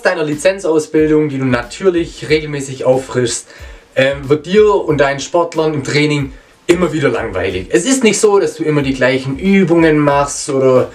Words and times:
Trotz 0.00 0.12
deiner 0.12 0.24
Lizenzausbildung, 0.24 1.28
die 1.28 1.36
du 1.36 1.44
natürlich 1.44 2.30
regelmäßig 2.30 2.86
auffrischst, 2.86 3.46
äh, 3.94 4.14
wird 4.22 4.46
dir 4.46 4.74
und 4.74 4.96
deinen 4.96 5.20
Sportlern 5.20 5.74
im 5.74 5.84
Training 5.84 6.32
immer 6.66 6.94
wieder 6.94 7.10
langweilig. 7.10 7.66
Es 7.68 7.84
ist 7.84 8.02
nicht 8.02 8.18
so, 8.18 8.38
dass 8.38 8.54
du 8.54 8.64
immer 8.64 8.80
die 8.80 8.94
gleichen 8.94 9.38
Übungen 9.38 9.98
machst 9.98 10.48
oder 10.48 10.90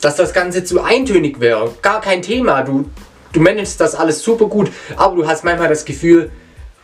dass 0.00 0.14
das 0.14 0.32
Ganze 0.32 0.62
zu 0.62 0.80
eintönig 0.80 1.40
wäre. 1.40 1.74
Gar 1.82 2.00
kein 2.00 2.22
Thema. 2.22 2.62
Du, 2.62 2.88
du 3.32 3.40
managst 3.40 3.80
das 3.80 3.96
alles 3.96 4.22
super 4.22 4.46
gut, 4.46 4.70
aber 4.94 5.16
du 5.16 5.26
hast 5.26 5.42
manchmal 5.42 5.68
das 5.68 5.84
Gefühl, 5.84 6.30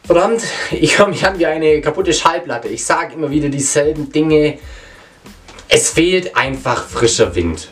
verdammt, 0.04 0.42
ich 0.72 0.98
höre 0.98 1.06
mich 1.06 1.24
an 1.24 1.38
wie 1.38 1.46
eine 1.46 1.80
kaputte 1.80 2.12
Schallplatte. 2.12 2.66
Ich 2.66 2.84
sage 2.84 3.14
immer 3.14 3.30
wieder 3.30 3.50
dieselben 3.50 4.10
Dinge. 4.10 4.58
Es 5.68 5.90
fehlt 5.90 6.34
einfach 6.34 6.88
frischer 6.88 7.36
Wind. 7.36 7.68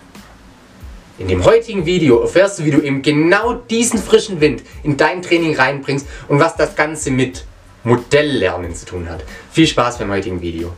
In 1.16 1.28
dem 1.28 1.44
heutigen 1.44 1.86
Video 1.86 2.22
erfährst 2.22 2.58
du, 2.58 2.64
wie 2.64 2.72
du 2.72 2.80
eben 2.80 3.00
genau 3.00 3.54
diesen 3.54 4.00
frischen 4.00 4.40
Wind 4.40 4.64
in 4.82 4.96
dein 4.96 5.22
Training 5.22 5.54
reinbringst 5.54 6.08
und 6.26 6.40
was 6.40 6.56
das 6.56 6.74
Ganze 6.74 7.12
mit 7.12 7.44
Modelllernen 7.84 8.74
zu 8.74 8.84
tun 8.84 9.08
hat. 9.08 9.22
Viel 9.52 9.68
Spaß 9.68 9.98
beim 9.98 10.10
heutigen 10.10 10.42
Video. 10.42 10.72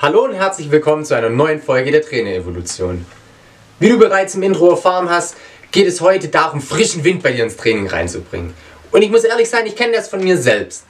Hallo 0.00 0.24
und 0.24 0.34
herzlich 0.34 0.72
willkommen 0.72 1.04
zu 1.04 1.14
einer 1.14 1.30
neuen 1.30 1.62
Folge 1.62 1.92
der 1.92 2.02
Trainerevolution. 2.02 3.06
Wie 3.78 3.90
du 3.90 3.96
bereits 3.96 4.34
im 4.34 4.42
Intro 4.42 4.70
erfahren 4.70 5.08
hast, 5.08 5.36
geht 5.70 5.86
es 5.86 6.00
heute 6.00 6.26
darum, 6.26 6.60
frischen 6.60 7.04
Wind 7.04 7.22
bei 7.22 7.30
dir 7.30 7.44
ins 7.44 7.56
Training 7.56 7.86
reinzubringen. 7.86 8.54
Und 8.90 9.02
ich 9.02 9.10
muss 9.10 9.22
ehrlich 9.22 9.48
sein, 9.48 9.66
ich 9.66 9.76
kenne 9.76 9.92
das 9.92 10.08
von 10.08 10.22
mir 10.22 10.36
selbst. 10.36 10.84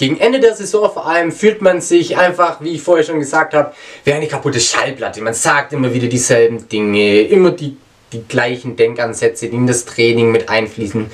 Gegen 0.00 0.18
Ende 0.18 0.40
der 0.40 0.56
Saison 0.56 0.90
vor 0.90 1.04
allem 1.06 1.30
fühlt 1.30 1.60
man 1.60 1.82
sich 1.82 2.16
einfach, 2.16 2.62
wie 2.62 2.70
ich 2.70 2.80
vorher 2.80 3.04
schon 3.04 3.20
gesagt 3.20 3.52
habe, 3.52 3.74
wie 4.04 4.14
eine 4.14 4.28
kaputte 4.28 4.58
Schallplatte. 4.58 5.20
Man 5.20 5.34
sagt 5.34 5.74
immer 5.74 5.92
wieder 5.92 6.08
dieselben 6.08 6.70
Dinge, 6.70 7.20
immer 7.20 7.50
die, 7.50 7.76
die 8.10 8.22
gleichen 8.26 8.76
Denkansätze, 8.76 9.50
die 9.50 9.56
in 9.56 9.66
das 9.66 9.84
Training 9.84 10.32
mit 10.32 10.48
einfließen. 10.48 11.10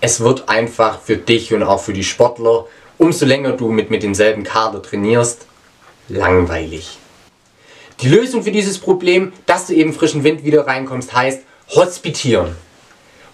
Es 0.00 0.20
wird 0.20 0.48
einfach 0.48 1.00
für 1.00 1.16
dich 1.16 1.52
und 1.52 1.64
auch 1.64 1.82
für 1.82 1.92
die 1.92 2.04
Sportler, 2.04 2.66
umso 2.98 3.26
länger 3.26 3.50
du 3.50 3.68
mit, 3.72 3.90
mit 3.90 4.04
demselben 4.04 4.44
Kader 4.44 4.80
trainierst, 4.80 5.46
langweilig. 6.08 6.98
Die 8.00 8.08
Lösung 8.08 8.44
für 8.44 8.52
dieses 8.52 8.78
Problem, 8.78 9.32
dass 9.46 9.66
du 9.66 9.74
eben 9.74 9.92
frischen 9.92 10.22
Wind 10.22 10.44
wieder 10.44 10.68
reinkommst, 10.68 11.12
heißt 11.12 11.42
hospitieren. 11.70 12.54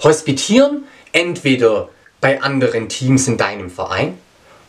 Hospitieren 0.03 0.85
entweder 1.13 1.91
bei 2.23 2.41
anderen 2.41 2.89
Teams 2.89 3.29
in 3.29 3.37
deinem 3.37 3.69
Verein 3.69 4.17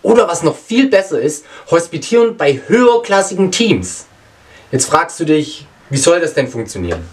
oder 0.02 0.28
was 0.28 0.44
noch 0.44 0.58
viel 0.58 0.90
besser 0.90 1.20
ist, 1.20 1.46
hospitieren 1.70 2.38
bei 2.38 2.62
höherklassigen 2.68 3.52
Teams. 3.52 4.06
Jetzt 4.72 4.86
fragst 4.86 5.20
du 5.20 5.26
dich, 5.26 5.66
wie 5.90 5.98
soll 5.98 6.20
das 6.20 6.34
denn 6.34 6.48
funktionieren? 6.48 7.08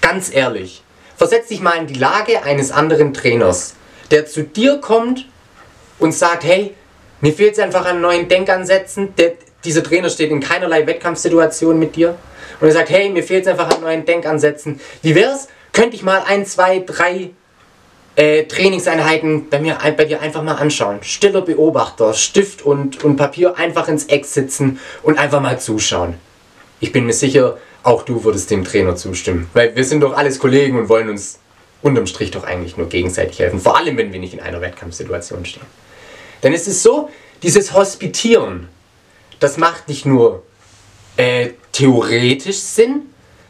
Ganz 0.00 0.32
ehrlich, 0.32 0.82
versetz 1.16 1.48
dich 1.48 1.60
mal 1.60 1.78
in 1.78 1.86
die 1.86 1.98
Lage 1.98 2.42
eines 2.42 2.70
anderen 2.70 3.14
Trainers, 3.14 3.74
der 4.10 4.26
zu 4.26 4.42
dir 4.42 4.78
kommt 4.78 5.26
und 5.98 6.12
sagt, 6.12 6.44
hey, 6.44 6.74
mir 7.20 7.32
fehlt 7.32 7.54
es 7.54 7.58
einfach 7.58 7.86
an 7.86 8.00
neuen 8.02 8.28
Denkansätzen. 8.28 9.14
Der, 9.16 9.32
dieser 9.64 9.82
Trainer 9.82 10.10
steht 10.10 10.30
in 10.30 10.40
keinerlei 10.40 10.86
Wettkampfsituation 10.86 11.78
mit 11.78 11.96
dir. 11.96 12.18
Und 12.60 12.68
er 12.68 12.74
sagt, 12.74 12.90
hey, 12.90 13.08
mir 13.08 13.22
fehlt 13.22 13.46
es 13.46 13.50
einfach 13.50 13.70
an 13.70 13.80
neuen 13.80 14.04
Denkansätzen. 14.04 14.80
Wie 15.00 15.14
wär's? 15.14 15.48
Könnte 15.72 15.96
ich 15.96 16.02
mal 16.02 16.22
ein, 16.26 16.44
zwei, 16.44 16.80
drei 16.80 17.30
äh, 18.16 18.44
Trainingseinheiten 18.44 19.48
bei 19.48 19.58
mir 19.58 19.78
bei 19.96 20.04
dir 20.04 20.20
einfach 20.20 20.42
mal 20.42 20.54
anschauen. 20.54 20.98
Stiller 21.02 21.42
Beobachter, 21.42 22.14
Stift 22.14 22.62
und, 22.62 23.02
und 23.04 23.16
Papier 23.16 23.56
einfach 23.56 23.88
ins 23.88 24.04
Eck 24.06 24.24
sitzen 24.24 24.78
und 25.02 25.18
einfach 25.18 25.40
mal 25.40 25.60
zuschauen. 25.60 26.14
Ich 26.80 26.92
bin 26.92 27.06
mir 27.06 27.12
sicher, 27.12 27.58
auch 27.82 28.02
du 28.02 28.24
würdest 28.24 28.50
dem 28.50 28.64
Trainer 28.64 28.96
zustimmen. 28.96 29.48
Weil 29.52 29.74
wir 29.74 29.84
sind 29.84 30.00
doch 30.00 30.16
alles 30.16 30.38
Kollegen 30.38 30.78
und 30.78 30.88
wollen 30.88 31.08
uns 31.08 31.38
unterm 31.82 32.06
Strich 32.06 32.30
doch 32.30 32.44
eigentlich 32.44 32.76
nur 32.76 32.88
gegenseitig 32.88 33.38
helfen. 33.38 33.60
Vor 33.60 33.76
allem, 33.76 33.96
wenn 33.96 34.12
wir 34.12 34.20
nicht 34.20 34.34
in 34.34 34.40
einer 34.40 34.60
Wettkampfsituation 34.60 35.44
stehen. 35.44 35.66
Denn 36.42 36.52
es 36.52 36.66
ist 36.66 36.82
so, 36.82 37.10
dieses 37.42 37.74
Hospitieren, 37.74 38.68
das 39.40 39.58
macht 39.58 39.88
nicht 39.88 40.06
nur 40.06 40.42
äh, 41.16 41.50
theoretisch 41.72 42.58
Sinn, 42.58 43.02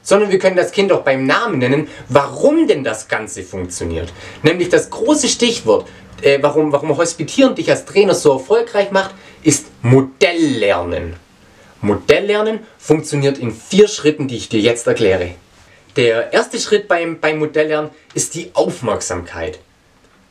sondern 0.04 0.30
wir 0.30 0.38
können 0.38 0.54
das 0.54 0.70
Kind 0.70 0.92
auch 0.92 1.02
beim 1.02 1.26
Namen 1.26 1.58
nennen, 1.58 1.88
warum 2.08 2.68
denn 2.68 2.84
das 2.84 3.08
Ganze 3.08 3.42
funktioniert. 3.42 4.12
Nämlich 4.44 4.68
das 4.68 4.90
große 4.90 5.26
Stichwort, 5.26 5.88
äh, 6.22 6.38
warum, 6.40 6.70
warum 6.70 6.96
Hospitieren 6.96 7.56
dich 7.56 7.68
als 7.68 7.84
Trainer 7.84 8.14
so 8.14 8.34
erfolgreich 8.34 8.92
macht, 8.92 9.14
ist 9.42 9.66
Modelllernen. 9.82 11.16
Modelllernen 11.80 12.60
funktioniert 12.78 13.38
in 13.38 13.50
vier 13.52 13.88
Schritten, 13.88 14.28
die 14.28 14.36
ich 14.36 14.48
dir 14.48 14.60
jetzt 14.60 14.86
erkläre. 14.86 15.32
Der 15.96 16.32
erste 16.32 16.58
Schritt 16.58 16.88
beim, 16.88 17.20
beim 17.20 17.38
Modelllernen 17.38 17.90
ist 18.14 18.34
die 18.34 18.50
Aufmerksamkeit. 18.54 19.58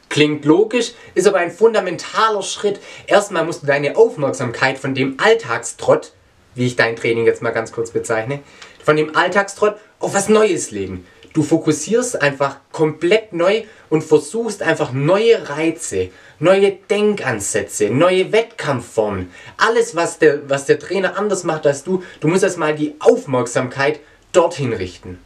Klingt 0.10 0.46
logisch, 0.46 0.92
ist 1.16 1.28
aber 1.28 1.38
ein 1.38 1.52
fundamentaler 1.52 2.44
Schritt. 2.44 2.80
Erstmal 3.08 3.46
musst 3.46 3.64
du 3.64 3.68
deine 3.68 3.96
Aufmerksamkeit 3.96 4.78
von 4.78 4.94
dem 4.94 5.18
Alltagstrott, 5.20 6.12
wie 6.56 6.68
ich 6.68 6.76
dein 6.76 6.96
Training 6.96 7.26
jetzt 7.26 7.42
mal 7.42 7.52
ganz 7.52 7.72
kurz 7.72 7.92
bezeichne, 7.92 8.40
von 8.84 8.96
dem 8.96 9.16
Alltagstrott 9.16 9.78
auf 10.00 10.14
was 10.14 10.30
Neues 10.30 10.72
legen. 10.72 11.06
Du 11.34 11.42
fokussierst 11.42 12.22
einfach 12.22 12.58
komplett 12.72 13.34
neu 13.34 13.64
und 13.90 14.04
versuchst 14.04 14.62
einfach 14.62 14.92
neue 14.92 15.50
Reize, 15.50 16.10
neue 16.40 16.72
Denkansätze, 16.72 17.90
neue 17.90 18.32
Wettkampfformen. 18.32 19.32
Alles, 19.58 19.96
was 19.96 20.20
der, 20.20 20.48
was 20.48 20.66
der 20.68 20.78
Trainer 20.78 21.18
anders 21.18 21.44
macht 21.44 21.66
als 21.66 21.84
du, 21.84 22.04
du 22.20 22.28
musst 22.28 22.44
erstmal 22.44 22.76
die 22.76 22.94
Aufmerksamkeit 23.00 24.00
dorthin 24.32 24.74
richten. 24.74 25.18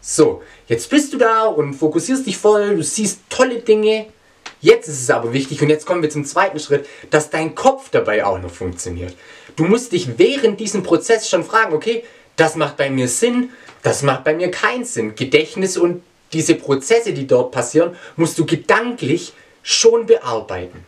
So, 0.00 0.42
jetzt 0.68 0.88
bist 0.90 1.12
du 1.12 1.18
da 1.18 1.46
und 1.46 1.74
fokussierst 1.74 2.24
dich 2.24 2.38
voll, 2.38 2.76
du 2.76 2.82
siehst 2.84 3.22
tolle 3.28 3.58
Dinge. 3.58 4.06
Jetzt 4.60 4.86
ist 4.86 5.02
es 5.02 5.10
aber 5.10 5.32
wichtig, 5.32 5.60
und 5.60 5.68
jetzt 5.68 5.86
kommen 5.86 6.02
wir 6.02 6.10
zum 6.10 6.24
zweiten 6.24 6.60
Schritt, 6.60 6.86
dass 7.10 7.30
dein 7.30 7.56
Kopf 7.56 7.90
dabei 7.90 8.24
auch 8.24 8.40
noch 8.40 8.52
funktioniert. 8.52 9.14
Du 9.56 9.64
musst 9.64 9.90
dich 9.90 10.18
während 10.18 10.60
diesem 10.60 10.84
Prozess 10.84 11.28
schon 11.28 11.44
fragen, 11.44 11.74
okay, 11.74 12.04
das 12.36 12.56
macht 12.56 12.76
bei 12.76 12.90
mir 12.90 13.08
Sinn, 13.08 13.50
das 13.82 14.02
macht 14.02 14.24
bei 14.24 14.34
mir 14.34 14.50
keinen 14.50 14.84
Sinn. 14.84 15.14
Gedächtnis 15.14 15.76
und 15.76 16.02
diese 16.32 16.54
Prozesse, 16.54 17.12
die 17.12 17.26
dort 17.26 17.52
passieren, 17.52 17.96
musst 18.16 18.38
du 18.38 18.46
gedanklich 18.46 19.32
schon 19.62 20.06
bearbeiten. 20.06 20.84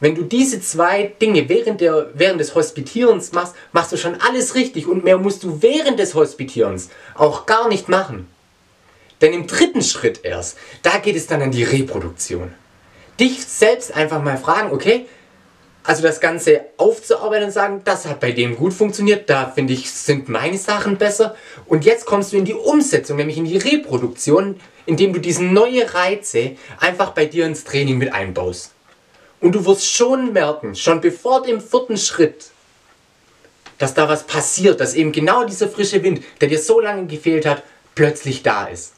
Wenn 0.00 0.14
du 0.14 0.22
diese 0.22 0.60
zwei 0.60 1.12
Dinge 1.20 1.48
während, 1.48 1.80
der, 1.80 2.10
während 2.14 2.40
des 2.40 2.54
Hospitierens 2.54 3.32
machst, 3.32 3.54
machst 3.72 3.92
du 3.92 3.96
schon 3.96 4.20
alles 4.20 4.54
richtig 4.54 4.86
und 4.86 5.02
mehr 5.02 5.18
musst 5.18 5.42
du 5.42 5.60
während 5.60 5.98
des 5.98 6.14
Hospitierens 6.14 6.88
auch 7.14 7.46
gar 7.46 7.68
nicht 7.68 7.88
machen. 7.88 8.28
Denn 9.20 9.32
im 9.32 9.48
dritten 9.48 9.82
Schritt 9.82 10.24
erst, 10.24 10.56
da 10.82 10.98
geht 10.98 11.16
es 11.16 11.26
dann 11.26 11.42
an 11.42 11.50
die 11.50 11.64
Reproduktion. 11.64 12.54
Dich 13.18 13.44
selbst 13.44 13.92
einfach 13.92 14.22
mal 14.22 14.38
fragen, 14.38 14.70
okay, 14.70 15.06
also 15.88 16.02
das 16.02 16.20
Ganze 16.20 16.66
aufzuarbeiten 16.76 17.46
und 17.46 17.50
sagen, 17.50 17.80
das 17.82 18.04
hat 18.04 18.20
bei 18.20 18.32
dem 18.32 18.56
gut 18.56 18.74
funktioniert, 18.74 19.30
da 19.30 19.50
finde 19.50 19.72
ich, 19.72 19.90
sind 19.90 20.28
meine 20.28 20.58
Sachen 20.58 20.98
besser. 20.98 21.34
Und 21.64 21.86
jetzt 21.86 22.04
kommst 22.04 22.30
du 22.30 22.36
in 22.36 22.44
die 22.44 22.52
Umsetzung, 22.52 23.16
nämlich 23.16 23.38
in 23.38 23.46
die 23.46 23.56
Reproduktion, 23.56 24.60
indem 24.84 25.14
du 25.14 25.18
diese 25.18 25.42
neue 25.44 25.94
Reize 25.94 26.56
einfach 26.78 27.12
bei 27.12 27.24
dir 27.24 27.46
ins 27.46 27.64
Training 27.64 27.96
mit 27.96 28.12
einbaust. 28.12 28.72
Und 29.40 29.54
du 29.54 29.64
wirst 29.64 29.90
schon 29.90 30.34
merken, 30.34 30.74
schon 30.74 31.00
bevor 31.00 31.42
dem 31.42 31.58
vierten 31.58 31.96
Schritt, 31.96 32.50
dass 33.78 33.94
da 33.94 34.10
was 34.10 34.26
passiert, 34.26 34.80
dass 34.80 34.92
eben 34.92 35.10
genau 35.10 35.44
dieser 35.44 35.70
frische 35.70 36.02
Wind, 36.02 36.22
der 36.42 36.48
dir 36.48 36.58
so 36.58 36.80
lange 36.80 37.06
gefehlt 37.06 37.46
hat, 37.46 37.62
plötzlich 37.94 38.42
da 38.42 38.66
ist. 38.66 38.92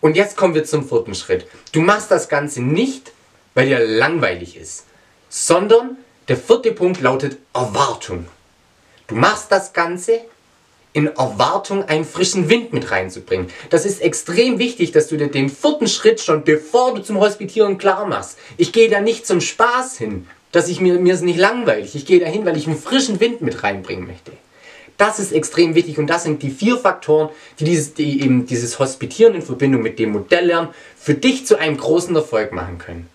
Und 0.00 0.14
jetzt 0.14 0.36
kommen 0.36 0.54
wir 0.54 0.62
zum 0.62 0.88
vierten 0.88 1.16
Schritt. 1.16 1.48
Du 1.72 1.80
machst 1.80 2.08
das 2.12 2.28
Ganze 2.28 2.62
nicht, 2.62 3.10
weil 3.54 3.66
dir 3.66 3.84
langweilig 3.84 4.56
ist, 4.56 4.84
sondern 5.28 5.96
der 6.30 6.36
vierte 6.36 6.70
Punkt 6.70 7.00
lautet 7.00 7.38
Erwartung. 7.52 8.24
Du 9.08 9.16
machst 9.16 9.50
das 9.50 9.72
Ganze 9.72 10.20
in 10.92 11.08
Erwartung, 11.08 11.84
einen 11.88 12.04
frischen 12.04 12.48
Wind 12.48 12.72
mit 12.72 12.92
reinzubringen. 12.92 13.48
Das 13.68 13.84
ist 13.84 14.00
extrem 14.00 14.60
wichtig, 14.60 14.92
dass 14.92 15.08
du 15.08 15.16
dir 15.16 15.26
den 15.26 15.48
vierten 15.48 15.88
Schritt 15.88 16.20
schon, 16.20 16.44
bevor 16.44 16.94
du 16.94 17.02
zum 17.02 17.18
Hospitieren 17.18 17.78
klar 17.78 18.06
machst. 18.06 18.38
Ich 18.56 18.72
gehe 18.72 18.88
da 18.88 19.00
nicht 19.00 19.26
zum 19.26 19.40
Spaß 19.40 19.98
hin, 19.98 20.28
dass 20.52 20.68
ich 20.68 20.80
mir, 20.80 21.00
mir 21.00 21.14
ist 21.14 21.22
nicht 21.22 21.38
langweilig. 21.38 21.96
Ich 21.96 22.06
gehe 22.06 22.20
da 22.20 22.26
hin, 22.26 22.46
weil 22.46 22.56
ich 22.56 22.68
einen 22.68 22.80
frischen 22.80 23.18
Wind 23.18 23.40
mit 23.40 23.64
reinbringen 23.64 24.06
möchte. 24.06 24.30
Das 24.98 25.18
ist 25.18 25.32
extrem 25.32 25.74
wichtig 25.74 25.98
und 25.98 26.06
das 26.06 26.22
sind 26.22 26.44
die 26.44 26.50
vier 26.50 26.78
Faktoren, 26.78 27.30
die, 27.58 27.64
dieses, 27.64 27.94
die 27.94 28.22
eben 28.22 28.46
dieses 28.46 28.78
Hospitieren 28.78 29.34
in 29.34 29.42
Verbindung 29.42 29.82
mit 29.82 29.98
dem 29.98 30.12
Modelllernen 30.12 30.70
für 30.96 31.14
dich 31.14 31.44
zu 31.44 31.58
einem 31.58 31.76
großen 31.76 32.14
Erfolg 32.14 32.52
machen 32.52 32.78
können. 32.78 33.08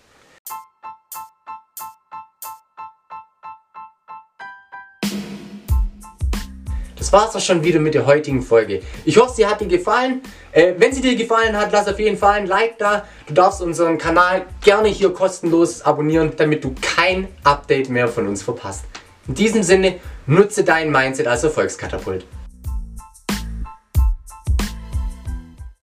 Das 7.06 7.12
war 7.12 7.28
es 7.28 7.36
auch 7.36 7.40
schon 7.40 7.62
wieder 7.62 7.78
mit 7.78 7.94
der 7.94 8.04
heutigen 8.04 8.42
Folge. 8.42 8.82
Ich 9.04 9.16
hoffe, 9.16 9.32
sie 9.36 9.46
hat 9.46 9.60
dir 9.60 9.68
gefallen. 9.68 10.22
Äh, 10.50 10.74
wenn 10.76 10.92
sie 10.92 11.00
dir 11.00 11.14
gefallen 11.14 11.56
hat, 11.56 11.70
lass 11.70 11.86
auf 11.86 12.00
jeden 12.00 12.18
Fall 12.18 12.40
ein 12.40 12.48
Like 12.48 12.78
da. 12.78 13.04
Du 13.28 13.34
darfst 13.34 13.62
unseren 13.62 13.96
Kanal 13.96 14.46
gerne 14.60 14.88
hier 14.88 15.10
kostenlos 15.10 15.82
abonnieren, 15.82 16.32
damit 16.36 16.64
du 16.64 16.74
kein 16.82 17.28
Update 17.44 17.90
mehr 17.90 18.08
von 18.08 18.26
uns 18.26 18.42
verpasst. 18.42 18.86
In 19.28 19.34
diesem 19.34 19.62
Sinne, 19.62 20.00
nutze 20.26 20.64
dein 20.64 20.90
Mindset 20.90 21.28
als 21.28 21.44
Erfolgskatapult. 21.44 22.26